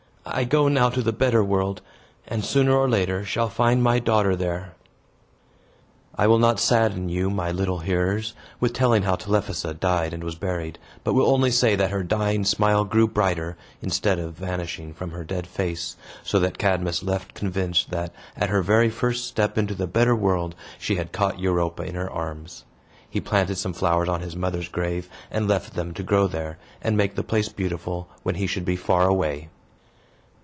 "I 0.23 0.43
go 0.43 0.67
now 0.67 0.89
to 0.89 1.01
the 1.01 1.11
better 1.11 1.43
world, 1.43 1.81
and, 2.27 2.45
sooner 2.45 2.73
or 2.77 2.87
later, 2.87 3.25
shall 3.25 3.49
find 3.49 3.81
my 3.81 3.97
daughter 3.97 4.35
there." 4.35 4.75
I 6.15 6.27
will 6.27 6.37
not 6.37 6.59
sadden 6.59 7.09
you, 7.09 7.31
my 7.31 7.51
little 7.51 7.79
hearers, 7.79 8.33
with 8.59 8.71
telling 8.71 9.01
how 9.01 9.15
Telephassa 9.15 9.73
died 9.73 10.13
and 10.13 10.23
was 10.23 10.35
buried, 10.35 10.77
but 11.03 11.13
will 11.15 11.25
only 11.25 11.49
say, 11.49 11.75
that 11.75 11.89
her 11.89 12.03
dying 12.03 12.45
smile 12.45 12.85
grew 12.85 13.07
brighter, 13.07 13.57
instead 13.81 14.19
of 14.19 14.35
vanishing 14.35 14.93
from 14.93 15.09
her 15.11 15.23
dead 15.23 15.47
face; 15.47 15.97
so 16.23 16.39
that 16.39 16.59
Cadmus 16.59 17.01
left 17.01 17.33
convinced 17.33 17.89
that, 17.89 18.13
at 18.37 18.49
her 18.49 18.61
very 18.61 18.91
first 18.91 19.25
step 19.25 19.57
into 19.57 19.73
the 19.73 19.87
better 19.87 20.15
world, 20.15 20.53
she 20.77 20.95
had 20.95 21.11
caught 21.11 21.39
Europa 21.39 21.81
in 21.81 21.95
her 21.95 22.09
arms. 22.09 22.63
He 23.09 23.19
planted 23.19 23.55
some 23.55 23.73
flowers 23.73 24.07
on 24.07 24.21
his 24.21 24.35
mother's 24.35 24.69
grave, 24.69 25.09
and 25.31 25.47
left 25.47 25.73
them 25.73 25.95
to 25.95 26.03
grow 26.03 26.27
there, 26.27 26.59
and 26.81 26.95
make 26.95 27.15
the 27.15 27.23
place 27.23 27.49
beautiful, 27.49 28.07
when 28.21 28.35
he 28.35 28.45
should 28.47 28.65
be 28.65 28.75
far 28.75 29.09
away. 29.09 29.49